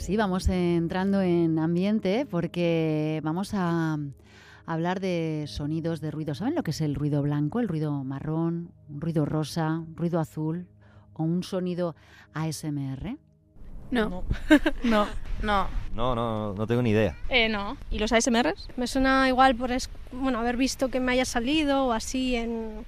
[0.00, 3.98] Así vamos entrando en ambiente porque vamos a
[4.64, 6.34] hablar de sonidos, de ruido.
[6.34, 10.66] ¿Saben lo que es el ruido blanco, el ruido marrón, un ruido rosa, ruido azul
[11.12, 11.94] o un sonido
[12.32, 13.18] ASMR?
[13.90, 14.08] No.
[14.08, 14.24] No.
[14.84, 15.06] No.
[15.42, 15.66] No.
[15.94, 17.16] No, no, no tengo ni idea.
[17.28, 17.76] Eh, no.
[17.90, 18.68] ¿Y los ASMRs?
[18.78, 22.86] Me suena igual por es- bueno, haber visto que me haya salido o así en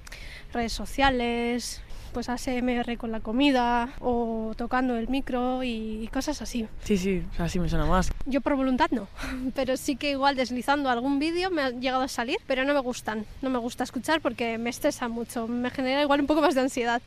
[0.51, 6.67] redes sociales, pues ASMR con la comida o tocando el micro y cosas así.
[6.83, 8.11] Sí, sí, así me suena más.
[8.25, 9.07] Yo por voluntad no,
[9.55, 12.79] pero sí que igual deslizando algún vídeo me ha llegado a salir, pero no me
[12.79, 16.55] gustan, no me gusta escuchar porque me estresa mucho, me genera igual un poco más
[16.55, 17.01] de ansiedad.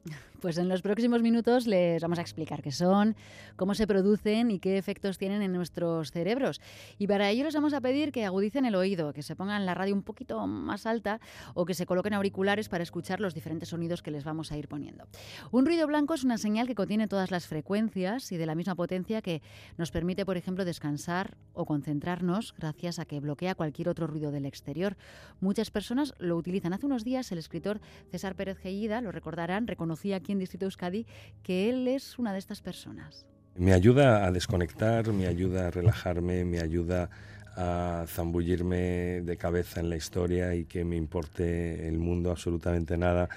[0.47, 3.17] Pues en los próximos minutos les vamos a explicar qué son,
[3.57, 6.61] cómo se producen y qué efectos tienen en nuestros cerebros.
[6.99, 9.75] Y para ello les vamos a pedir que agudicen el oído, que se pongan la
[9.75, 11.19] radio un poquito más alta
[11.55, 14.69] o que se coloquen auriculares para escuchar los diferentes sonidos que les vamos a ir
[14.69, 15.09] poniendo.
[15.51, 18.77] Un ruido blanco es una señal que contiene todas las frecuencias y de la misma
[18.77, 19.43] potencia que
[19.77, 24.47] nos permite, por ejemplo, descansar o concentrarnos gracias a que bloquea cualquier otro ruido del
[24.47, 24.97] exterior.
[25.41, 26.73] Muchas personas lo utilizan.
[26.73, 27.81] Hace unos días el escritor
[28.13, 31.07] César Pérez Gellida, lo recordarán, reconocía aquí en Distrito Euskadi
[31.43, 33.27] que él es una de estas personas.
[33.57, 37.09] Me ayuda a desconectar, me ayuda a relajarme, me ayuda
[37.57, 43.31] a zambullirme de cabeza en la historia y que me importe el mundo absolutamente nada.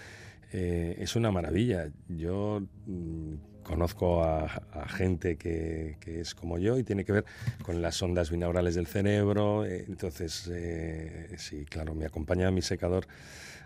[0.52, 1.90] Eh, es una maravilla.
[2.10, 4.50] Yo mm, conozco a,
[4.88, 7.26] gente que, que es como yo y tiene que ver
[7.64, 9.66] con las ondas binaurales del cerebro.
[9.66, 13.08] eh, entonces, eh, sí, claro, me acompaña mi secador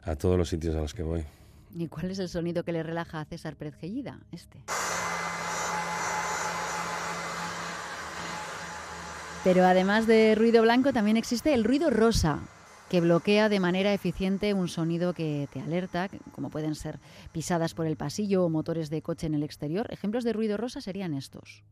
[0.03, 1.23] a todos los sitios a los que voy.
[1.75, 4.19] ¿Y cuál es el sonido que le relaja a César Pérez Gellida?
[4.31, 4.59] Este.
[9.43, 12.39] Pero además de ruido blanco también existe el ruido rosa,
[12.89, 16.99] que bloquea de manera eficiente un sonido que te alerta, como pueden ser
[17.31, 19.87] pisadas por el pasillo o motores de coche en el exterior.
[19.89, 21.63] Ejemplos de ruido rosa serían estos.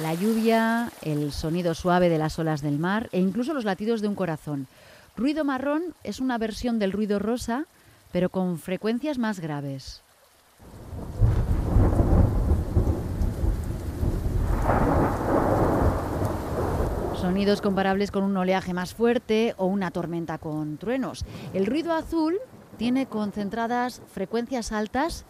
[0.00, 4.08] La lluvia, el sonido suave de las olas del mar e incluso los latidos de
[4.08, 4.66] un corazón.
[5.14, 7.66] Ruido marrón es una versión del ruido rosa,
[8.12, 10.02] pero con frecuencias más graves.
[17.14, 21.24] Sonidos comparables con un oleaje más fuerte o una tormenta con truenos.
[21.52, 22.38] El ruido azul
[22.78, 25.26] tiene concentradas frecuencias altas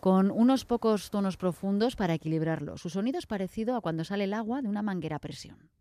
[0.00, 2.78] con unos pocos tonos profundos para equilibrarlo.
[2.78, 5.73] Su sonido es parecido a cuando sale el agua de una manguera a presión.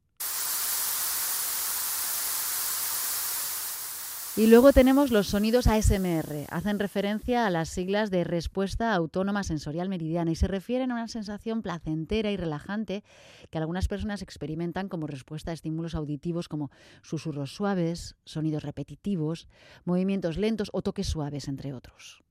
[4.36, 6.48] Y luego tenemos los sonidos ASMR.
[6.50, 11.08] Hacen referencia a las siglas de respuesta autónoma sensorial meridiana y se refieren a una
[11.08, 13.04] sensación placentera y relajante
[13.52, 16.72] que algunas personas experimentan como respuesta a estímulos auditivos como
[17.04, 19.48] susurros suaves, sonidos repetitivos,
[19.86, 22.24] movimientos lentos o toques suaves, entre otros.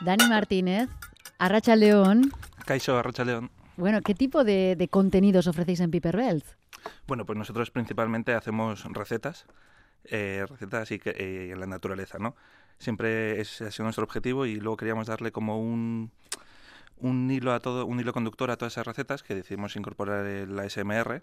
[0.00, 0.88] Dani Martínez,
[1.38, 2.32] Arracha León.
[2.64, 3.50] Caixo Arrachaleón.
[3.76, 6.44] Bueno, ¿qué tipo de, de contenidos ofrecéis en Piperbelt?
[7.06, 9.46] Bueno, pues nosotros principalmente hacemos recetas,
[10.04, 12.36] eh, recetas y eh, en la naturaleza, ¿no?
[12.78, 16.10] Siempre ese ha sido nuestro objetivo y luego queríamos darle como un,
[16.96, 20.58] un hilo a todo, un hilo conductor a todas esas recetas que decidimos incorporar el
[20.58, 21.22] ASMR,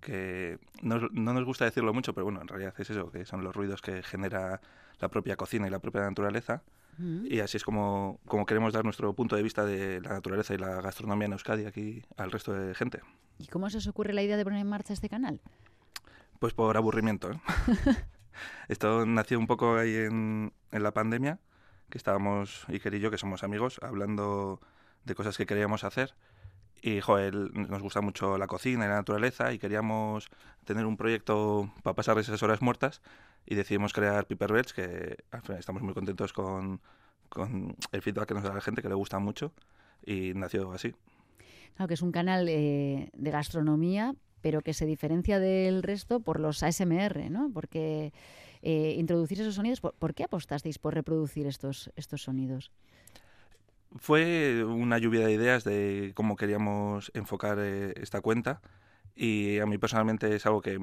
[0.00, 3.42] que no, no nos gusta decirlo mucho, pero bueno, en realidad es eso, que son
[3.42, 4.60] los ruidos que genera
[5.00, 6.62] la propia cocina y la propia naturaleza.
[7.00, 10.58] Y así es como, como queremos dar nuestro punto de vista de la naturaleza y
[10.58, 13.02] la gastronomía en Euskadi aquí al resto de gente.
[13.38, 15.40] ¿Y cómo se os ocurre la idea de poner en marcha este canal?
[16.40, 17.30] Pues por aburrimiento.
[17.30, 17.40] ¿eh?
[18.68, 21.38] Esto nació un poco ahí en, en la pandemia,
[21.88, 24.60] que estábamos, Iker y yo, que somos amigos, hablando
[25.04, 26.14] de cosas que queríamos hacer.
[26.80, 30.28] Y, joder, nos gusta mucho la cocina y la naturaleza y queríamos
[30.64, 33.02] tener un proyecto para pasar esas horas muertas
[33.46, 36.80] y decidimos crear Piperbelts, que al final estamos muy contentos con,
[37.28, 39.52] con el feedback que nos da la gente, que le gusta mucho
[40.04, 40.94] y nació así.
[41.74, 46.40] Claro, que es un canal eh, de gastronomía, pero que se diferencia del resto por
[46.40, 47.50] los ASMR, ¿no?
[47.52, 48.12] Porque
[48.62, 52.72] eh, introducir esos sonidos, ¿por, qué apostasteis por reproducir estos, estos sonidos?
[53.96, 58.60] Fue una lluvia de ideas de cómo queríamos enfocar eh, esta cuenta
[59.14, 60.78] y a mí personalmente es algo que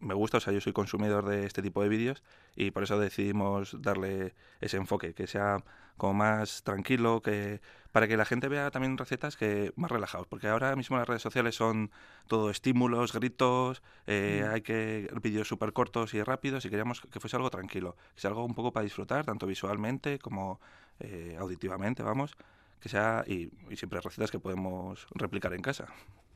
[0.00, 2.22] me gusta, o sea, yo soy consumidor de este tipo de vídeos
[2.56, 5.64] y por eso decidimos darle ese enfoque, que sea
[5.96, 7.60] como más tranquilo, que
[7.92, 11.22] para que la gente vea también recetas que más relajados, porque ahora mismo las redes
[11.22, 11.90] sociales son
[12.26, 14.52] todo estímulos, gritos, eh, mm.
[14.52, 18.28] hay que vídeos súper cortos y rápidos y queríamos que fuese algo tranquilo, que sea
[18.28, 20.60] algo un poco para disfrutar, tanto visualmente como
[21.00, 22.36] eh, auditivamente, vamos,
[22.80, 25.86] que sea y, siempre recetas que podemos replicar en casa.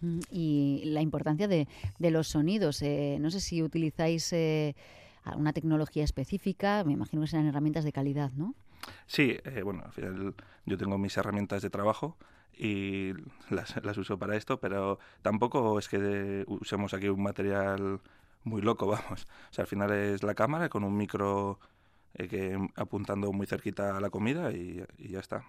[0.00, 1.68] Mm, y la importancia de,
[1.98, 4.34] de los sonidos, eh, no sé si utilizáis
[5.36, 8.54] una tecnología específica, me imagino que serán herramientas de calidad, ¿no?
[9.06, 10.34] Sí, eh, bueno, al final
[10.66, 12.16] yo tengo mis herramientas de trabajo
[12.56, 13.12] y
[13.50, 18.00] las, las uso para esto, pero tampoco es que usemos aquí un material
[18.44, 19.26] muy loco, vamos.
[19.50, 21.58] O sea, al final es la cámara con un micro
[22.14, 25.44] eh, que apuntando muy cerquita a la comida y, y ya está.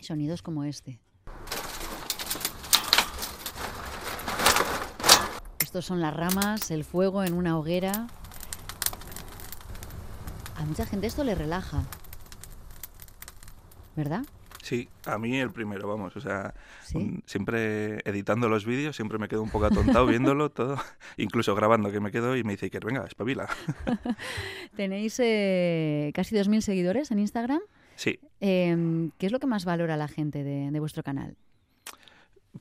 [0.00, 1.00] Sonidos como este.
[5.60, 8.06] Estos son las ramas, el fuego en una hoguera.
[10.56, 11.84] A mucha gente esto le relaja.
[13.96, 14.24] ¿verdad?
[14.64, 16.54] Sí, a mí el primero, vamos, o sea,
[17.26, 20.78] siempre editando los vídeos, siempre me quedo un poco atontado viéndolo todo,
[21.18, 23.46] incluso grabando que me quedo y me dice que venga, espabila.
[24.74, 27.60] Tenéis eh, casi 2.000 seguidores en Instagram.
[27.96, 28.18] Sí.
[28.40, 31.36] Em, ¿Qué es lo que más valora la gente de, vuestro canal?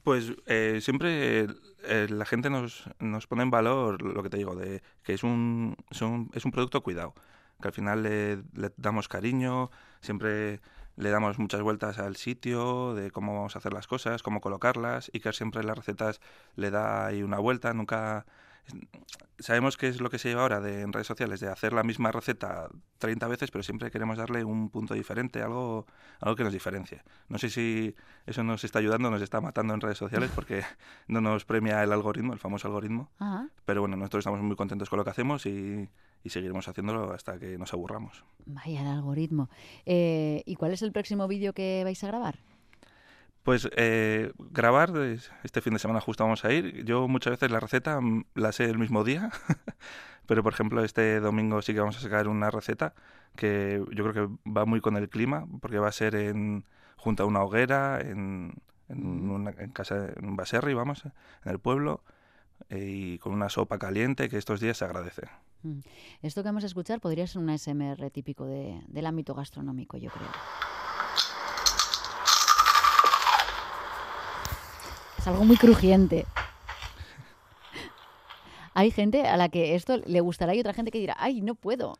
[0.03, 1.47] Pues eh, siempre
[1.85, 5.23] eh, la gente nos, nos pone en valor lo que te digo, de que es
[5.23, 7.13] un, es un, es un producto cuidado,
[7.61, 9.71] que al final le, le damos cariño,
[10.01, 10.59] siempre
[10.95, 15.09] le damos muchas vueltas al sitio, de cómo vamos a hacer las cosas, cómo colocarlas,
[15.19, 16.21] que siempre las recetas
[16.55, 18.25] le da ahí una vuelta, nunca...
[19.39, 21.83] Sabemos que es lo que se lleva ahora de, en redes sociales, de hacer la
[21.83, 22.69] misma receta
[22.99, 25.85] 30 veces, pero siempre queremos darle un punto diferente, algo,
[26.21, 27.01] algo que nos diferencie.
[27.27, 27.93] No sé si
[28.25, 30.63] eso nos está ayudando, nos está matando en redes sociales porque
[31.07, 33.11] no nos premia el algoritmo, el famoso algoritmo.
[33.65, 35.89] Pero bueno, nosotros estamos muy contentos con lo que hacemos y,
[36.23, 38.23] y seguiremos haciéndolo hasta que nos aburramos.
[38.45, 39.49] Vaya el algoritmo.
[39.85, 42.37] Eh, ¿Y cuál es el próximo vídeo que vais a grabar?
[43.43, 44.91] Pues eh, grabar,
[45.43, 46.85] este fin de semana justo vamos a ir.
[46.85, 49.31] Yo muchas veces la receta mm, la sé el mismo día,
[50.25, 52.93] pero por ejemplo este domingo sí que vamos a sacar una receta
[53.35, 57.23] que yo creo que va muy con el clima, porque va a ser en, junto
[57.23, 58.53] a una hoguera, en,
[58.87, 62.01] en, una, en casa, en un baserri, vamos, en el pueblo,
[62.69, 65.23] eh, y con una sopa caliente que estos días se agradece.
[65.63, 65.79] Mm.
[66.21, 70.29] Esto que vamos a escuchar podría ser un ASMR típico del ámbito gastronómico, yo creo.
[75.23, 76.25] Es algo muy crujiente.
[78.73, 81.55] Hay gente a la que esto le gustará y otra gente que dirá, ay, no
[81.55, 81.95] puedo.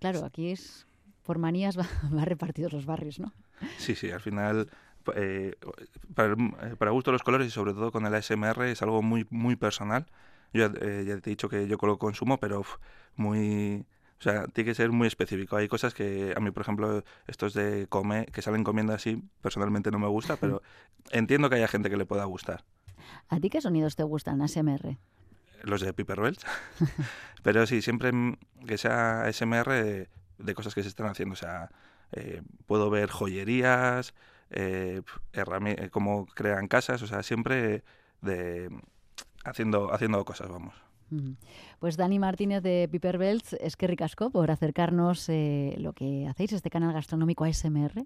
[0.00, 0.84] Claro, aquí es
[1.22, 3.32] por manías va, va repartidos los barrios, ¿no?
[3.78, 4.68] Sí, sí, al final
[5.14, 5.54] eh,
[6.16, 6.34] para,
[6.76, 10.06] para, gusto los colores y sobre todo con el ASMR es algo muy muy personal.
[10.52, 12.64] Yo eh, ya te he dicho que yo lo consumo, pero
[13.14, 13.86] muy...
[14.20, 15.56] O sea, tiene que ser muy específico.
[15.56, 19.90] Hay cosas que a mí, por ejemplo, estos de comer, que salen comiendo así, personalmente
[19.90, 20.62] no me gusta, pero
[21.10, 22.64] entiendo que haya gente que le pueda gustar.
[23.28, 24.96] ¿A ti qué sonidos te gustan, ASMR?
[25.62, 26.44] Los de Piper Welch.
[27.42, 28.12] pero sí, siempre
[28.66, 29.68] que sea ASMR
[30.38, 31.34] de, cosas que se están haciendo.
[31.34, 31.70] O sea,
[32.12, 34.14] eh, puedo ver joyerías,
[34.50, 35.02] eh,
[35.32, 37.82] eh, cómo crean casas, o sea, siempre
[38.20, 38.70] de
[39.44, 40.74] haciendo, haciendo cosas, vamos.
[41.78, 46.52] Pues Dani Martínez de Piper Belts, es que ricasco por acercarnos eh, lo que hacéis,
[46.52, 48.04] este canal gastronómico ASMR,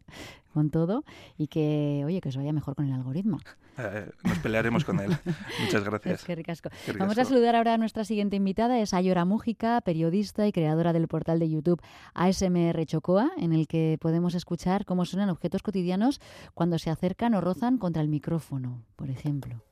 [0.53, 1.05] con todo,
[1.37, 3.38] y que, oye, que os vaya mejor con el algoritmo.
[3.79, 5.17] Eh, nos pelearemos con él.
[5.65, 6.21] Muchas gracias.
[6.21, 6.69] Es que ricasco.
[6.99, 11.07] Vamos a saludar ahora a nuestra siguiente invitada, es Ayora Mújica, periodista y creadora del
[11.07, 11.81] portal de YouTube
[12.15, 16.21] ASMR Chocoa, en el que podemos escuchar cómo suenan objetos cotidianos
[16.55, 19.62] cuando se acercan o rozan contra el micrófono, por ejemplo.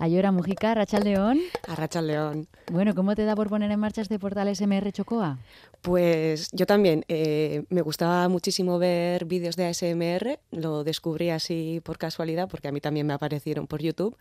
[0.00, 1.40] Ayora Mujica, Rachel León.
[1.68, 2.48] A Rachel León.
[2.72, 5.38] Bueno, ¿cómo te da por poner en marcha este portal SMR Chocoa?
[5.82, 7.04] Pues yo también.
[7.08, 10.40] Eh, me gustaba muchísimo ver vídeos de ASMR.
[10.52, 14.16] Lo descubrí así por casualidad, porque a mí también me aparecieron por YouTube.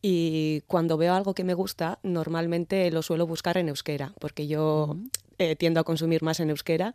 [0.00, 4.96] Y cuando veo algo que me gusta, normalmente lo suelo buscar en euskera, porque yo
[5.38, 6.94] eh, tiendo a consumir más en euskera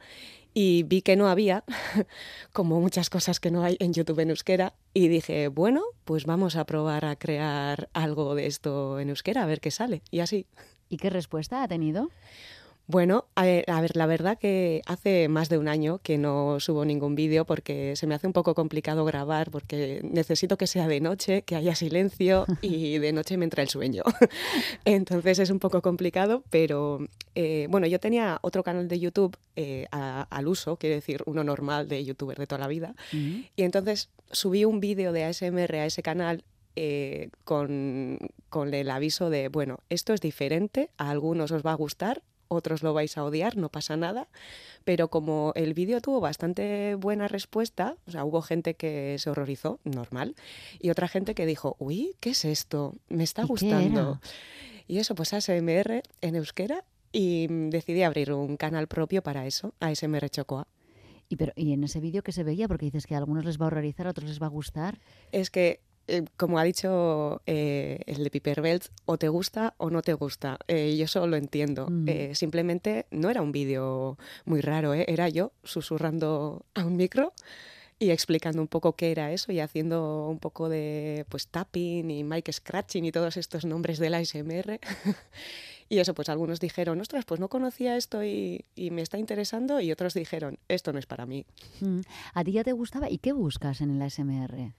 [0.53, 1.63] y vi que no había,
[2.53, 6.55] como muchas cosas que no hay en YouTube en euskera, y dije, bueno, pues vamos
[6.55, 10.45] a probar a crear algo de esto en euskera, a ver qué sale, y así.
[10.89, 12.09] ¿Y qué respuesta ha tenido?
[12.85, 17.15] Bueno, a ver, la verdad que hace más de un año que no subo ningún
[17.15, 21.43] vídeo porque se me hace un poco complicado grabar porque necesito que sea de noche,
[21.43, 24.03] que haya silencio y de noche me entra el sueño.
[24.85, 29.85] Entonces es un poco complicado, pero eh, bueno, yo tenía otro canal de YouTube eh,
[29.91, 32.95] al uso, quiero decir, uno normal de youtuber de toda la vida.
[33.11, 36.43] Y entonces subí un vídeo de ASMR a ese canal
[36.75, 41.75] eh, con, con, el aviso de, bueno, esto es diferente, a algunos os va a
[41.75, 44.27] gustar, otros lo vais a odiar, no pasa nada,
[44.83, 49.79] pero como el vídeo tuvo bastante buena respuesta, o sea, hubo gente que se horrorizó,
[49.83, 50.35] normal,
[50.79, 52.95] y otra gente que dijo, uy, ¿qué es esto?
[53.09, 54.19] Me está gustando.
[54.87, 60.29] Y eso, pues ASMR en euskera, y decidí abrir un canal propio para eso, ASMR
[60.29, 60.67] Chocoa.
[61.29, 62.67] ¿Y, pero, ¿Y en ese vídeo que se veía?
[62.67, 64.99] Porque dices que a algunos les va a horrorizar, a otros les va a gustar.
[65.31, 69.89] Es que eh, como ha dicho eh, el de Piper Belt, o te gusta o
[69.89, 70.59] no te gusta.
[70.67, 71.87] Eh, yo solo lo entiendo.
[71.89, 72.33] Mm.
[72.33, 77.33] simplemente no era un vídeo muy raro, era yo susurrando a un micro
[77.99, 82.23] y explicando un poco qué era eso y haciendo un poco de pues tapping y
[82.23, 84.79] mic scratching y todos estos nombres de la ASMR.
[85.89, 89.91] y eso, pues algunos dijeron, ostras, pues no conocía esto y, me está interesando y
[89.91, 91.45] otros dijeron, esto no es para mí.
[91.79, 92.01] Mm.
[92.33, 93.09] ¿A ti ya te gustaba?
[93.09, 94.73] ¿Y qué buscas en el ASMR?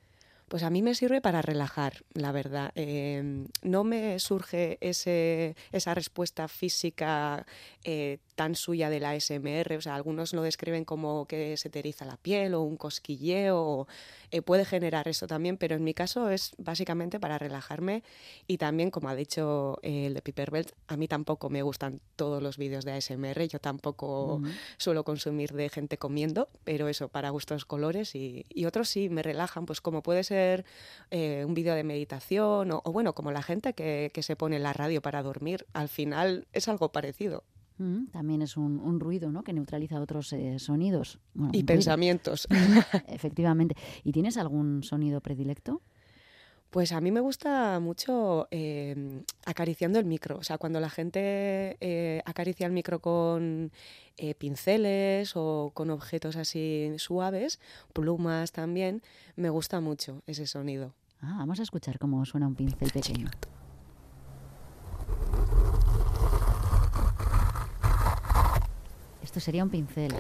[0.48, 2.70] Pues a mí me sirve para relajar, la verdad.
[2.74, 7.46] Em, no me surge ese, esa respuesta física
[7.82, 9.76] eh, tan suya de la ASMR.
[9.76, 13.88] O sea, algunos lo describen como que se te eriza la piel o un cosquilleo.
[14.30, 18.02] Eh, puede generar eso también, pero en mi caso es básicamente para relajarme
[18.46, 22.00] y también, como ha dicho eh, el de Piper Belt, a mí tampoco me gustan
[22.16, 23.48] todos los vídeos de ASMR.
[23.48, 24.42] Yo tampoco
[24.76, 29.22] suelo consumir de gente comiendo, pero eso, para gustos colores y, y otros sí me
[29.22, 30.33] relajan, pues como puede ser
[31.10, 35.00] un vídeo de meditación o, bueno, como la gente que, que se pone la radio
[35.00, 35.66] para dormir.
[35.72, 37.44] Al final es algo parecido.
[37.78, 39.42] Mm, también es un, ruido ¿no?
[39.42, 41.18] que neutraliza otros eh, sonidos.
[41.52, 42.46] y pensamientos.
[43.08, 43.76] Efectivamente.
[44.04, 45.82] ¿Y tienes algún sonido predilecto?
[46.74, 50.38] Pues a mí me gusta mucho em, acariciando el micro.
[50.38, 53.70] O sea, cuando la gente eh, acaricia el micro con
[54.16, 57.60] eh, pinceles o con objetos así suaves,
[57.92, 59.02] plumas también,
[59.36, 60.94] me gusta mucho ese sonido.
[61.20, 63.30] Ah, vamos a escuchar cómo suena un pincel pequeño.
[69.24, 70.12] Esto sería un pincel.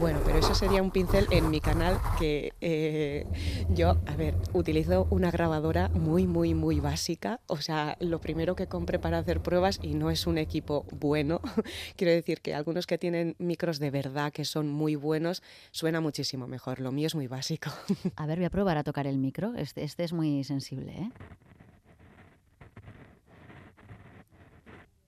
[0.00, 3.26] Bueno, pero eso sería un pincel en mi canal que eh,
[3.68, 7.38] yo, a ver, utilizo una grabadora muy, muy, muy básica.
[7.46, 11.40] O sea, lo primero que compré para hacer pruebas y no es un equipo bueno.
[11.96, 16.48] Quiero decir que algunos que tienen micros de verdad que son muy buenos, suena muchísimo
[16.48, 16.80] mejor.
[16.80, 17.70] Lo mío es muy básico.
[18.16, 19.54] A ver, voy a probar a tocar el micro.
[19.54, 21.10] Este, este es muy sensible, ¿eh?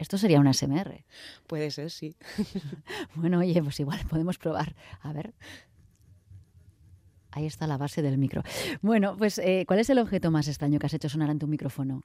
[0.06, 1.04] Esto sería una SMR.
[1.48, 2.14] Puede ser, sí.
[3.16, 4.76] bueno, oye, pues igual podemos probar.
[5.00, 5.34] A ver.
[7.32, 8.44] Ahí está la base del micro.
[8.82, 11.48] Bueno, pues, eh, ¿cuál es el objeto más extraño que has hecho sonar en tu
[11.48, 12.04] micrófono?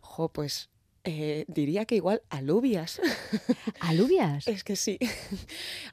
[0.00, 0.70] Jo, pues
[1.04, 3.02] eh, diría que igual alubias.
[3.80, 4.48] ¿Alubias?
[4.48, 4.98] es que sí.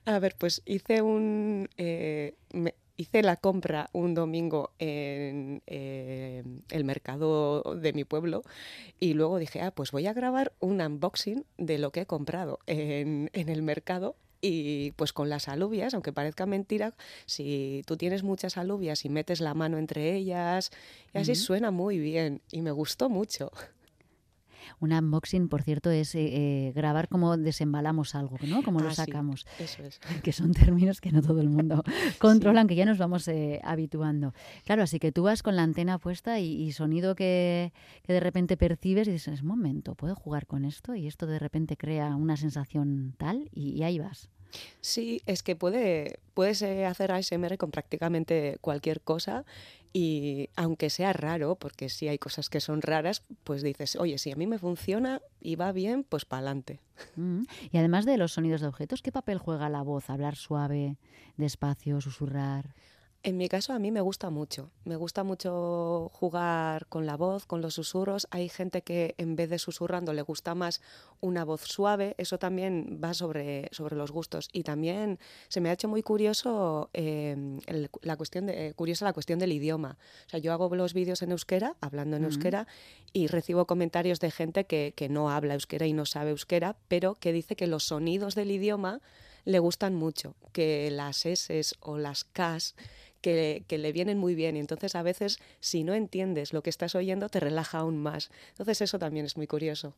[0.05, 1.67] A ver, pues hice un...
[1.75, 2.37] Eh,
[2.99, 8.43] hice la compra un domingo en eh, el mercado de mi pueblo
[8.99, 12.59] y luego dije, ah, pues voy a grabar un unboxing de lo que he comprado
[12.67, 16.93] en, en el mercado y pues con las alubias, aunque parezca mentira,
[17.25, 20.69] si tú tienes muchas alubias y metes la mano entre ellas,
[21.13, 23.49] y así suena muy bien y me gustó mucho.
[24.79, 28.63] Un unboxing, por cierto, es eh, eh, grabar cómo desembalamos algo, ¿no?
[28.63, 29.45] Cómo lo ah, sacamos.
[29.59, 29.99] eso es.
[30.23, 31.83] Que son términos que no todo el mundo
[32.19, 34.33] controla, aunque ya nos vamos eh, habituando.
[34.65, 37.73] Claro, así que tú vas con la antena puesta y, sonido que,
[38.07, 41.77] de repente percibes y dices, es momento, puedo jugar con esto y esto de repente
[41.77, 44.29] crea una sensación tal y ahí vas.
[44.81, 49.45] Sí, es que puede, puedes hacer ASMR con prácticamente cualquier cosa
[49.91, 54.31] y aunque sea raro, porque si hay cosas que son raras, pues dices, oye, si
[54.31, 56.79] a mí me funciona y va bien, pues para adelante.
[57.15, 57.43] Mm.
[57.71, 60.09] Y además de los sonidos de objetos, ¿qué papel juega la voz?
[60.09, 60.97] Hablar suave,
[61.37, 62.75] despacio, susurrar.
[63.21, 67.45] En mi caso a mí me gusta mucho, me gusta mucho jugar con la voz,
[67.45, 68.29] con los susurros.
[68.31, 70.81] Hay gente que en vez de susurrando le gusta más
[71.19, 74.47] una voz suave, eso también va sobre, sobre los gustos.
[74.53, 77.59] Y también se me ha hecho muy curioso em,
[78.01, 79.97] la cuestión de, curiosa la cuestión del idioma.
[80.27, 82.67] O sea, yo hago los vídeos en euskera, hablando en euskera,
[83.11, 87.15] y recibo comentarios de gente que, que no habla euskera y no sabe euskera, pero
[87.15, 89.01] que dice que los sonidos del idioma
[89.45, 92.75] le gustan mucho, que las S o las Ks
[93.21, 96.95] que, le vienen muy bien y entonces a veces si no entiendes lo que estás
[96.95, 98.29] oyendo te relaja aún más.
[98.49, 99.93] Entonces eso también es muy curioso.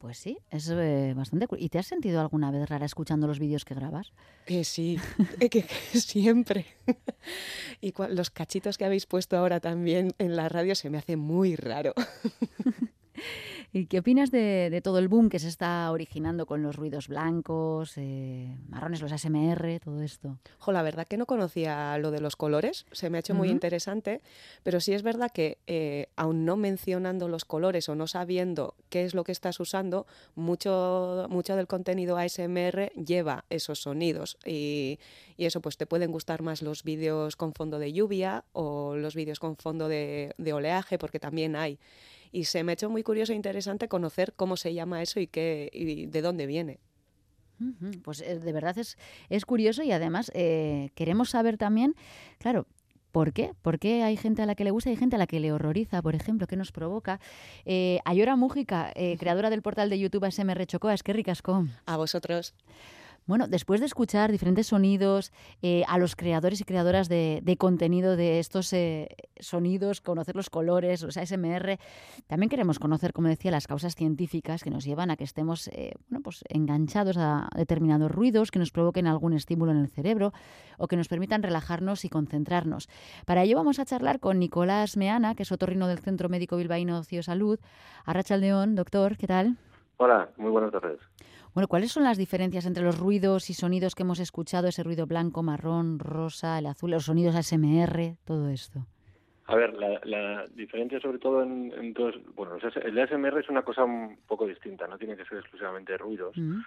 [0.00, 1.46] Pues sí, es eh, bastante.
[1.56, 4.12] ¿Y te has sentido alguna vez rara escuchando los vídeos que grabas?
[4.46, 4.98] Eh, sí,
[5.50, 5.62] que,
[5.94, 6.66] siempre.
[7.80, 11.54] y los cachitos que habéis puesto ahora también en la radio se me hace muy
[11.56, 11.94] raro.
[13.70, 17.92] ¿Y qué opinas de, todo el boom que se está originando con los ruidos blancos,
[17.96, 20.38] eh, marrones, los ASMR, todo esto?
[20.58, 23.50] Jo, la verdad que no conocía lo de los colores, se me ha hecho muy
[23.50, 24.22] interesante,
[24.62, 29.04] pero sí es verdad que eh, aún no mencionando los colores o no sabiendo qué
[29.04, 34.98] es lo que estás usando, mucho, mucho del contenido ASMR lleva esos sonidos y,
[35.36, 39.38] eso pues te pueden gustar más los vídeos con fondo de lluvia o los vídeos
[39.38, 41.78] con fondo de oleaje, porque también hay
[42.32, 45.26] y se me ha hecho muy curioso e interesante conocer cómo se llama eso y,
[45.26, 46.78] qué, y de dónde viene.
[48.02, 48.96] Pues eh, de verdad es,
[49.30, 51.96] es curioso y además eh, queremos saber también,
[52.38, 52.68] claro,
[53.12, 53.52] ¿Por qué?
[53.62, 55.40] ¿Por qué hay gente a la que le gusta y hay gente a la que
[55.40, 56.46] le horroriza, por ejemplo?
[56.46, 57.20] ¿Qué nos provoca?
[57.64, 61.66] Eh, Ayora Mújica, eh, creadora del portal de YouTube ASMR Chocoa, es que ricasco.
[61.86, 62.54] A vosotros.
[63.28, 68.38] Bueno, después de escuchar diferentes sonidos, eh, a los creadores y creadoras de, contenido de
[68.38, 71.78] estos eh, sonidos, conocer los colores, los ASMR,
[72.26, 75.92] también queremos conocer, como decía, las causas científicas que nos llevan a que estemos eh,
[76.08, 80.32] bueno, pues enganchados a determinados ruidos que nos provoquen algún estímulo en el cerebro
[80.78, 82.88] o que nos permitan relajarnos y concentrarnos.
[83.26, 87.04] Para ello vamos a charlar con Nicolás Meana, que es otorrino del Centro Médico Bilbaíno
[87.04, 87.60] Cio Salud.
[88.06, 89.58] Arrachaldeón, doctor, ¿qué tal?
[89.98, 90.98] Hola, muy buenas tardes.
[91.54, 95.06] Bueno, ¿cuáles son las diferencias entre los ruidos y sonidos que hemos escuchado, ese ruido
[95.06, 98.86] blanco, marrón, rosa, el azul, los sonidos ASMR, todo esto?
[99.46, 103.82] A ver, la, diferencia sobre todo en, en todos, bueno, el ASMR es una cosa
[103.82, 106.36] un poco distinta, no tiene que ser exclusivamente ruidos.
[106.36, 106.60] Mm.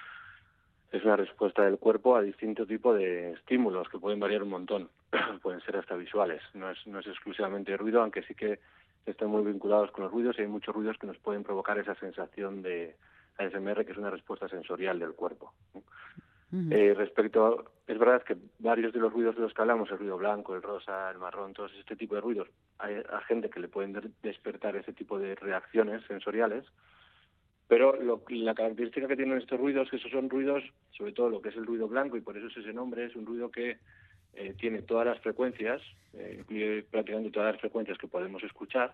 [0.91, 4.89] Es una respuesta del cuerpo a distinto tipo de estímulos que pueden variar un montón,
[5.43, 6.41] pueden ser hasta visuales.
[6.55, 8.59] No es, no es exclusivamente ruido, aunque sí que
[9.05, 11.93] están muy vinculados con los ruidos y hay muchos ruidos que nos pueden provocar esa
[11.95, 12.95] sensación de,
[13.41, 15.53] ASMR, que es una respuesta sensorial del cuerpo.
[16.69, 19.99] Eh, respecto a, es verdad que varios de los ruidos de los que hablamos, el
[19.99, 23.69] ruido blanco, el rosa, el marrón, todos este tipo de ruidos, hay gente que le
[23.69, 26.65] pueden despertar ese tipo de reacciones sensoriales,
[27.69, 31.49] pero la característica que tienen estos ruidos que esos son ruidos, sobre todo lo que
[31.49, 33.77] es el ruido blanco, y por eso es ese nombre, es un ruido que
[34.33, 35.81] eh, tiene todas las frecuencias,
[36.13, 38.93] eh, incluye prácticamente todas las frecuencias que podemos escuchar,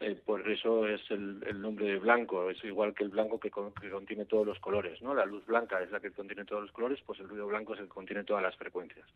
[0.00, 4.26] eh, por eso es el, nombre de blanco, es igual que el blanco que, contiene
[4.26, 5.14] todos los colores, ¿no?
[5.14, 7.80] La luz blanca es la que contiene todos los colores, pues el ruido blanco es
[7.80, 9.06] el que contiene todas las frecuencias.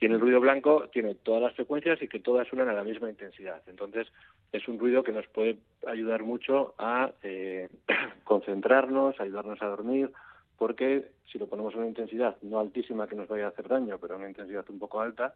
[0.00, 2.84] Y en el ruido blanco tiene todas las frecuencias y que todas suenan a la
[2.84, 3.62] misma intensidad.
[3.66, 4.06] Entonces,
[4.52, 7.68] es un ruido que nos puede ayudar mucho a eh,
[8.24, 10.10] concentrarnos, ayudarnos a dormir,
[10.56, 13.98] porque si lo ponemos a una intensidad no altísima que nos vaya a hacer daño,
[13.98, 15.34] pero a una intensidad un poco alta,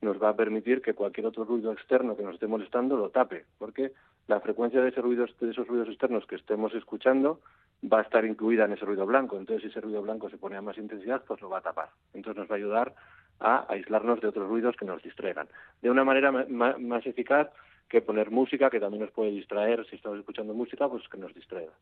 [0.00, 3.44] nos va a permitir que cualquier otro ruido externo que nos esté molestando lo tape,
[3.58, 3.92] porque
[4.28, 7.40] la frecuencia de, ese ruido, de esos ruidos externos que estemos escuchando
[7.84, 9.38] va a estar incluida en ese ruido blanco.
[9.38, 11.88] Entonces, si ese ruido blanco se pone a más intensidad, pues lo va a tapar.
[12.14, 12.94] Entonces, nos va a ayudar
[13.40, 15.48] a aislarnos de otros ruidos que nos distraigan.
[15.82, 17.48] De una manera más eficaz
[17.88, 21.34] que poner música, que también nos puede distraer, si estamos escuchando música, pues que nos
[21.34, 21.72] distraiga.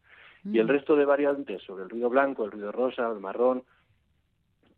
[0.45, 0.71] Y el mm.
[0.71, 3.63] resto de variantes sobre el ruido blanco, el ruido rosa, el marrón,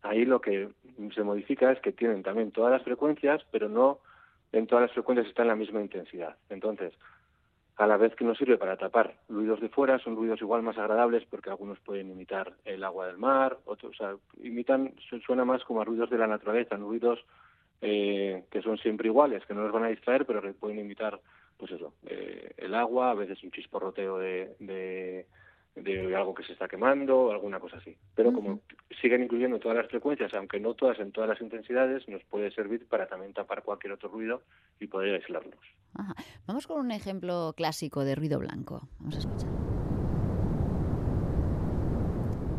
[0.02, 0.68] ahí lo que
[1.14, 3.98] se modifica es que tienen también todas las frecuencias, pero no
[4.52, 6.36] en todas las frecuencias está en la misma intensidad.
[6.48, 6.92] Entonces,
[7.76, 10.76] a la vez que nos sirve para tapar ruidos de fuera, son ruidos igual más
[10.76, 13.96] agradables porque algunos pueden imitar el agua del mar, otros,
[14.42, 14.92] imitan,
[15.24, 17.24] suena más como a ruidos de la naturaleza, ruidos
[17.80, 21.20] eh, que son siempre iguales, que no nos van a distraer, pero que pueden imitar,
[21.56, 25.26] pues eso, eh, el agua, a veces un chisporroteo de de
[26.16, 27.96] algo que se está quemando o alguna cosa así.
[28.14, 28.61] Pero como
[29.00, 32.87] siguen incluyendo todas las frecuencias, aunque no todas en todas las intensidades, nos puede servir
[32.88, 34.42] para también tapar cualquier otro ruido
[34.78, 35.61] y poder aislarlos.
[36.46, 38.88] Vamos con un ejemplo clásico de ruido blanco.
[38.98, 39.50] Vamos a escuchar.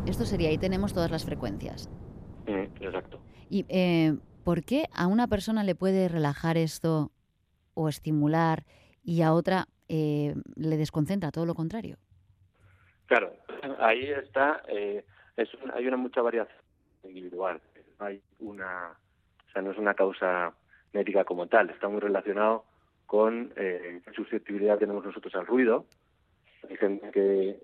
[0.06, 1.88] Esto sería, ahí tenemos todas las frecuencias.
[2.46, 3.20] Mm, exacto.
[3.48, 7.12] ¿Y eh, por qué a una persona le puede relajar esto
[7.74, 8.64] o estimular
[9.04, 11.98] y a otra eh, le desconcentra, todo lo contrario?
[13.12, 13.34] Claro,
[13.78, 15.04] ahí está, eh,
[15.36, 16.56] es hay una mucha variación
[17.04, 17.60] individual.
[17.98, 20.54] Hay una, o sea, no es una causa
[20.94, 22.64] médica como tal, está muy relacionado
[23.04, 25.84] con eh, qué susceptibilidad tenemos nosotros al ruido.
[26.70, 27.58] Hay gente que,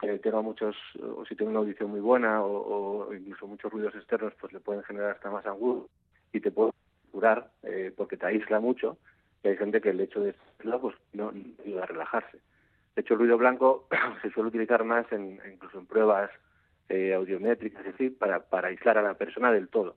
[0.00, 4.32] que tenga muchos, o si tiene una audición muy buena, o, incluso muchos ruidos externos,
[4.40, 5.90] pues le pueden generar hasta más angustia
[6.32, 6.72] y te puede
[7.12, 8.96] curar eh, porque te aísla mucho.
[9.42, 12.40] Y hay gente que el hecho de hacerlo pues no ayuda a relajarse.
[12.94, 13.88] De hecho, el ruido blanco
[14.22, 16.30] se suele utilizar más en, incluso en pruebas
[16.88, 19.96] eh, audiométricas, es decir, para, para aislar a la persona del todo.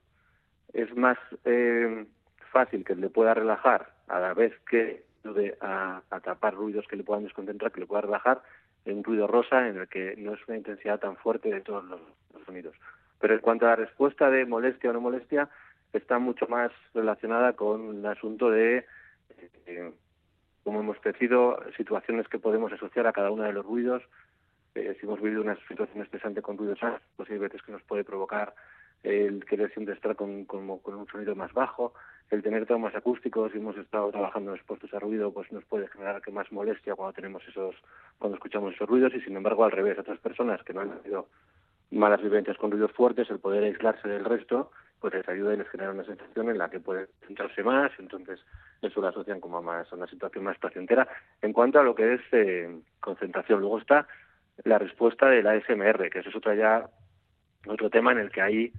[0.74, 2.06] Es más eh,
[2.52, 7.04] fácil que le pueda relajar a la vez que ayude a, tapar ruidos que le
[7.04, 8.42] puedan desconcentrar, que le pueda relajar,
[8.86, 12.00] un ruido rosa en el que no es una intensidad tan fuerte de todos los,
[12.46, 12.76] sonidos.
[13.20, 15.50] Pero en cuanto a la respuesta de molestia o no molestia,
[15.92, 18.86] está mucho más relacionada con el asunto de,
[19.66, 19.92] eh,
[20.68, 24.04] como hemos decidido, situaciones que podemos asociar a cada uno de los ruidos.
[24.76, 26.80] Eh, si hemos vivido una situación estresante con ruidos
[27.16, 28.54] pues hay veces que nos puede provocar
[29.02, 31.94] el querer siempre estar con, con, un sonido más bajo,
[32.32, 36.22] el tener traumas acústicos, si hemos estado trabajando expuestos a ruido, pues nos puede generar
[36.22, 37.74] que más molestia cuando tenemos esos,
[38.20, 41.30] cuando escuchamos esos ruidos, y sin embargo al revés, otras personas que no han tenido
[41.92, 45.70] malas vivencias con ruidos fuertes, el poder aislarse del resto, pues les ayuda y les
[45.70, 48.40] genera una sensación en la que pueden centrarse más, entonces
[48.82, 51.08] eso lo asocian como más a una situación más placentera.
[51.42, 54.08] En cuanto a lo que es eh, concentración, luego está
[54.64, 56.90] la respuesta de la ASMR, que eso es otra ya
[57.68, 58.74] otro tema en el que hay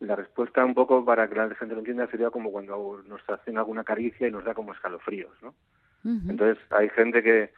[0.00, 3.56] la respuesta un poco para que la gente lo entienda sería como cuando nos hacen
[3.56, 5.54] alguna caricia y nos da como escalofríos, ¿no?
[6.04, 7.52] Entonces hay gente que,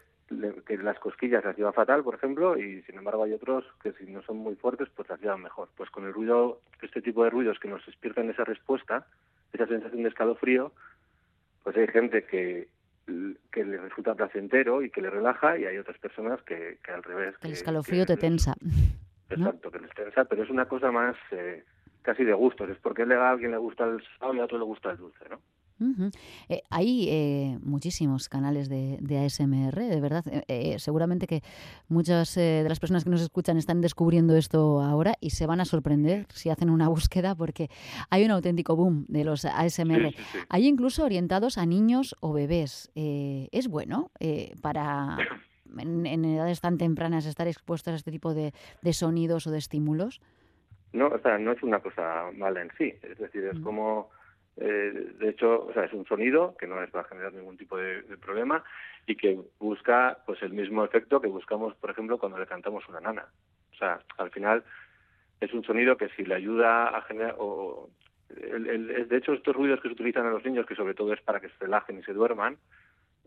[0.66, 4.04] que las cosquillas las lleva fatal, por ejemplo, y sin embargo hay otros que si
[4.04, 5.68] no son muy fuertes, pues las llevan mejor.
[5.76, 9.06] Pues con el ruido, este tipo de ruidos que nos despiertan esa respuesta,
[9.52, 10.72] esa sensación de escalofrío,
[11.62, 12.68] pues hay gente que
[13.52, 17.02] que le resulta placentero y que le relaja y hay otras personas que, que al
[17.02, 17.34] revés.
[17.42, 18.54] el escalofrío te tensa.
[19.28, 21.64] Exacto, que les tensa, pero es una cosa más eh,
[22.02, 22.70] casi de gustos.
[22.70, 25.28] Es porque a alguien le gusta el salado y a otro le gusta el dulce,
[25.28, 25.40] ¿no?
[26.48, 30.24] Eh, hay eh, muchísimos canales de, ASMR, de verdad.
[30.48, 31.42] Eh, seguramente que
[31.88, 35.64] muchas de las personas que nos escuchan están descubriendo esto ahora y se van a
[35.64, 37.68] sorprender si hacen una búsqueda porque
[38.10, 40.14] hay un auténtico boom de los ASMR.
[40.48, 42.90] Hay incluso orientados a niños o bebés.
[42.94, 44.10] ¿Es bueno
[44.60, 45.18] para
[45.78, 48.52] en, edades tan tempranas estar expuestos a este tipo de
[48.92, 50.20] sonidos o de estímulos?
[50.94, 53.64] No, o sea, no es una cosa mala en sí, es decir, es mm.
[53.64, 54.10] como,
[54.56, 57.56] eh, de hecho, o sea, es un sonido que no les va a generar ningún
[57.56, 58.62] tipo de, problema
[59.06, 63.00] y que busca pues el mismo efecto que buscamos, por ejemplo, cuando le cantamos una
[63.00, 63.26] nana.
[63.72, 64.62] O sea, al final
[65.40, 67.90] es un sonido que si le ayuda a generar, o,
[68.30, 71.20] el, de hecho, estos ruidos que se utilizan a los niños, que sobre todo es
[71.20, 72.56] para que se relajen y se duerman,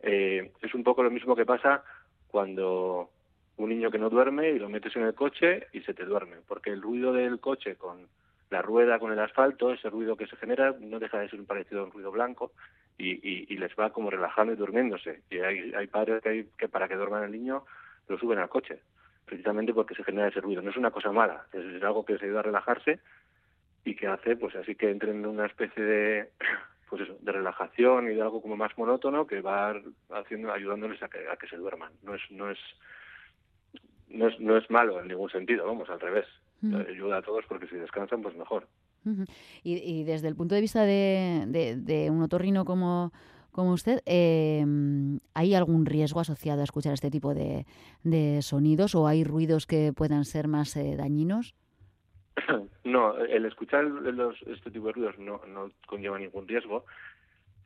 [0.02, 1.84] eh, es un poco lo mismo que pasa
[2.30, 3.10] cuando
[3.58, 6.38] un niño que no duerme y lo metes en el coche y se te duerme,
[6.48, 8.08] porque el ruido del coche con
[8.49, 11.45] la rueda con el asfalto, ese ruido que se genera, no deja de ser un
[11.45, 12.53] parecido a un ruido blanco
[12.97, 15.21] y, y, les va como relajando y durmiéndose.
[15.29, 17.65] Y hay, hay padres que, que para que duerman el niño
[18.07, 18.79] lo suben al coche,
[19.25, 20.62] precisamente porque se genera ese ruido.
[20.62, 22.99] No es una cosa mala, es, algo que les ayuda a relajarse
[23.83, 26.29] y que hace pues así que entren en una especie de
[26.89, 29.75] pues eso, de relajación y de algo como más monótono que va
[30.12, 31.91] haciendo ayudándoles a que, a que se duerman.
[32.03, 32.60] No es no es
[34.10, 36.25] no es, no es malo en ningún sentido, vamos, al revés.
[36.63, 38.67] Ayuda a todos porque si descansan, pues mejor.
[39.63, 41.46] y, desde el punto de vista de,
[41.78, 43.12] de, un otorrino como,
[43.52, 47.65] como usted, em, ¿hay algún riesgo asociado a escuchar este tipo de,
[48.04, 51.56] de sonidos o hay ruidos que puedan ser más eh, dañinos?
[52.84, 56.86] No, el escuchar los, este tipo de ruidos no, no conlleva ningún riesgo.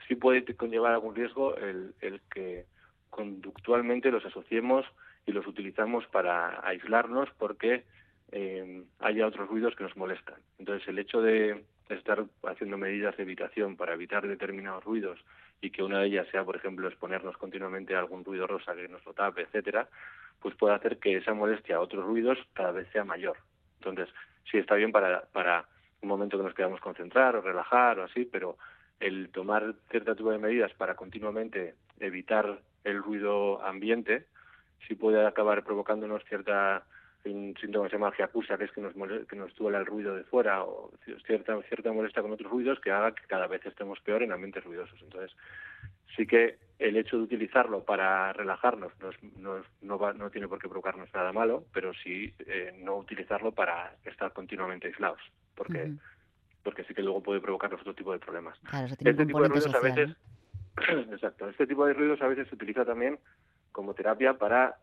[0.08, 2.66] Sí puede conllevar algún riesgo el, el que
[3.12, 4.84] conductualmente los asociemos
[5.28, 7.84] y los utilizamos para aislarnos porque
[8.32, 10.36] eh, haya otros ruidos que nos molestan.
[10.60, 15.20] Entonces, el hecho de estar haciendo medidas de evitación para evitar determinados ruidos
[15.62, 18.88] y que una de ellas sea, por ejemplo, exponernos continuamente a algún ruido rosa que
[18.88, 19.88] nos lo tape, etcétera,
[20.40, 23.38] pues puede hacer que esa molestia a otros ruidos cada vez sea mayor.
[23.80, 24.10] Entonces,
[24.50, 25.66] sí está bien para, para
[26.02, 28.58] un momento que nos queramos concentrar o relajar o así, pero
[29.00, 34.26] el tomar cierto tipo de medidas para continuamente evitar el ruido ambiente,
[34.88, 36.84] sí puede acabar provocándonos cierta
[37.26, 38.94] un síntoma que se llama giacusa, que es que nos,
[39.28, 40.92] que nos duela el ruido de fuera o
[41.26, 44.64] cierta, cierta molestia con otros ruidos que haga que cada vez estemos peor en ambientes
[44.64, 45.00] ruidosos.
[45.02, 45.36] Entonces,
[46.16, 48.92] sí que el hecho de utilizarlo para relajarnos
[49.38, 53.96] no, no, no tiene por qué provocarnos nada malo, pero sí eh, no utilizarlo para
[54.04, 55.22] estar continuamente aislados,
[55.56, 55.92] porque,
[56.64, 58.60] porque sí que luego puede provocarnos otro tipo de problemas.
[58.90, 60.16] este tipo de ruidos a veces...
[61.12, 63.20] Exacto, este tipo de ruidos a veces se utiliza también
[63.72, 64.78] como terapia para...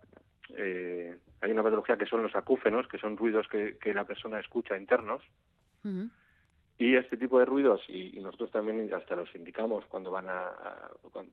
[0.56, 4.40] Eh, hay una patología que son los acúfenos, que son ruidos que, que la persona
[4.40, 5.22] escucha internos.
[6.80, 10.52] Y este tipo de ruidos, y, nosotros también hasta los indicamos cuando van a,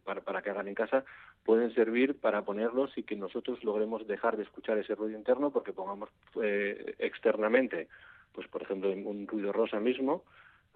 [0.04, 1.04] para, para, que hagan en casa,
[1.44, 5.74] pueden servir para ponerlos y que nosotros logremos dejar de escuchar ese ruido interno porque
[5.74, 6.10] pongamos
[6.42, 7.90] eh, externamente,
[8.34, 10.24] pues por ejemplo, un ruido rosa mismo,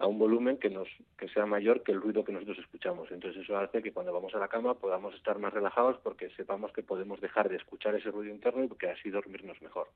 [0.00, 3.10] a un volumen que nos que sea mayor que el ruido que nosotros escuchamos.
[3.10, 6.72] Entonces eso hace que cuando vamos a la cama podamos estar más relajados porque sepamos
[6.72, 9.88] que podemos dejar de escuchar ese ruido interno y que así dormirnos mejor.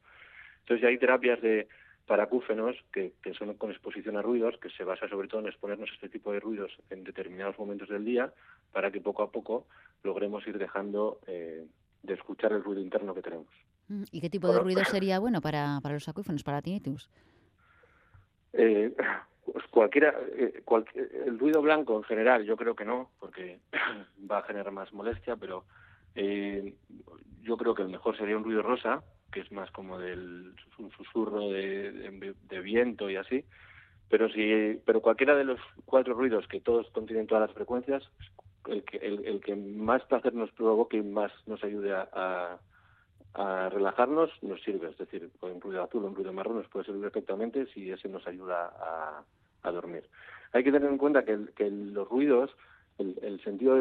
[0.61, 1.69] Entonces ya hay terapias de
[2.07, 5.90] paracúfenos que, que son con exposición a ruidos que se basa sobre todo en exponernos
[5.90, 8.31] a este tipo de ruidos en determinados momentos del día
[8.73, 9.67] para que poco a poco
[10.03, 11.64] logremos ir dejando eh,
[12.03, 13.49] de escuchar el ruido interno que tenemos.
[13.88, 17.09] Mm, ¿Y qué tipo de ruido sería bueno para, para los acuífonos, para tinnitus?
[18.53, 18.95] Eh,
[19.44, 20.62] pues cualquiera, eh,
[21.26, 23.59] el ruido blanco en general yo creo que no, porque
[24.30, 25.64] va a generar más molestia, pero
[26.14, 26.74] eh,
[27.42, 29.02] yo creo que el mejor sería un ruido rosa,
[29.33, 33.44] que es más como del un susurro de, de, viento y así.
[34.09, 38.02] Pero si, pero cualquiera de los cuatro ruidos que todos contienen todas las frecuencias,
[38.68, 42.59] el que, el, que más placer nos provoque y más nos ayude a, a,
[43.35, 44.90] relajarnos, nos sirve.
[44.90, 48.09] Es decir, un ruido azul o un ruido marrón nos puede servir perfectamente si ese
[48.09, 49.25] nos ayuda a,
[49.64, 50.05] a dormir.
[50.53, 52.57] Hay que tener en cuenta que, los ruidos,
[52.99, 53.75] el, el sentido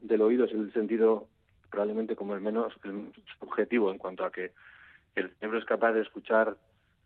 [0.00, 1.28] del, oído es el sentido
[1.70, 2.74] probablemente como el menos
[3.38, 4.50] subjetivo en cuanto a que
[5.14, 6.56] el cerebro es capaz de escuchar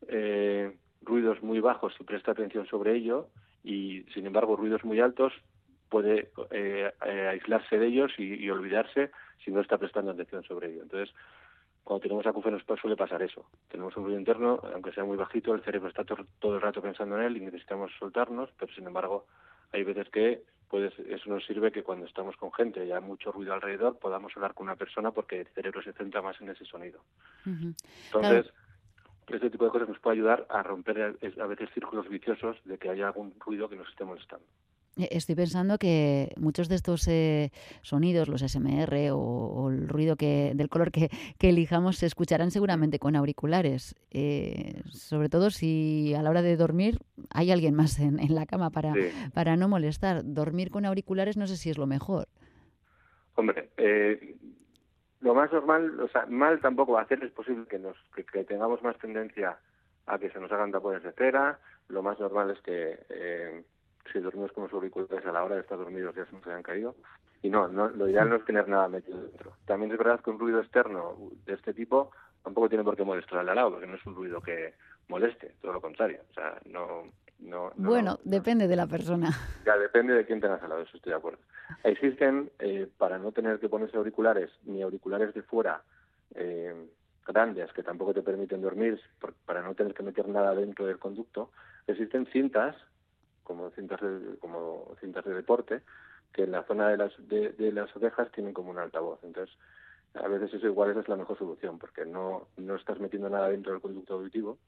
[0.09, 3.29] eh, ruidos muy bajos si presta atención sobre ello
[3.63, 5.35] y sin embargo ruidos muy altos
[5.91, 9.11] puede eh, eh, aislarse de ellos y, olvidarse
[9.45, 10.83] si no está prestando atención sobre ello.
[10.83, 11.15] Entonces,
[11.85, 13.45] cuando tenemos acúfenos pues suele pasar eso.
[13.69, 17.17] Tenemos un ruido interno, aunque sea muy bajito, el cerebro está todo el rato pensando
[17.19, 19.27] en él y necesitamos soltarnos, pero sin embargo
[19.73, 20.43] hay veces que
[20.73, 24.55] eso nos sirve que cuando estamos con gente y hay mucho ruido alrededor podamos hablar
[24.55, 27.01] con una persona porque el cerebro se centra más en ese sonido.
[27.45, 28.53] Entonces,
[29.29, 32.89] este tipo de cosas nos puede ayudar a romper a veces círculos viciosos de que
[32.89, 34.45] haya algún ruido que nos esté molestando.
[34.97, 37.51] Eh, estoy pensando que muchos de estos eh,
[37.83, 43.17] sonidos, los SMR o, el ruido que, del color que, elijamos, se escucharán seguramente con
[43.17, 43.95] auriculares.
[44.11, 46.99] Eh, sobre todo si a la hora de dormir
[47.31, 48.95] hay alguien más en, la cama para,
[49.33, 50.23] para no molestar.
[50.25, 52.29] Dormir con auriculares no sé si es lo mejor.
[53.37, 53.71] Hombre,
[55.21, 58.45] lo más normal, o sea, mal tampoco va a hacer, es posible que, nos, que,
[58.45, 59.59] tengamos más tendencia
[60.07, 61.59] a que se nos hagan tapones de cera.
[61.89, 63.65] Lo más normal es que
[64.13, 66.63] si dormimos con los auriculares a la hora de estar dormidos ya se nos hayan
[66.63, 66.95] caído.
[67.43, 69.53] Y no, no, lo ideal no es tener nada metido dentro.
[69.67, 72.11] También es verdad que un ruido externo de este tipo
[72.43, 74.75] tampoco tiene por qué molestar al lado, porque no es un ruido que
[75.09, 76.21] moleste, todo lo contrario.
[76.31, 77.05] O sea, no,
[77.41, 79.31] no, bueno, depende de la persona.
[79.67, 81.39] Ya, depende de quién tengas al lado, eso estoy de acuerdo.
[81.83, 85.83] Existen, eh, para no tener que ponerse auriculares, ni auriculares de fuera,
[86.35, 86.75] eh,
[87.27, 89.01] grandes, que tampoco te permiten dormir,
[89.45, 91.51] para no tener que meter nada dentro del conducto,
[91.87, 92.77] existen cintas
[93.45, 95.83] como cintas de, como cintas de deporte,
[96.33, 99.23] que en la zona de las, de, las orejas tienen como un altavoz.
[99.23, 99.57] Entonces,
[100.15, 103.49] a veces eso igual esa es la mejor solución, porque no, no estás metiendo nada
[103.49, 104.59] dentro del conducto auditivo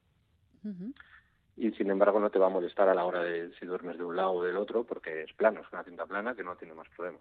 [1.57, 4.03] y sin embargo no te va a molestar a la hora de si duermes de
[4.03, 6.73] un lado o del otro, porque es plano, es una cinta plana que no tiene
[6.73, 7.17] más problema.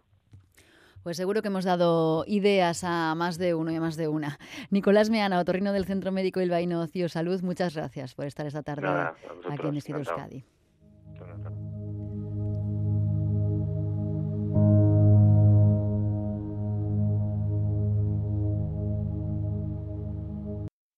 [1.03, 4.39] Pues seguro que hemos dado ideas a más de uno y a más de una.
[4.71, 8.89] Nicolás Meana, otorrino del Centro Médico Bilbaíno Cio Salud, muchas gracias por estar esta tarde
[9.49, 10.45] aquí en Estilo Euskadi.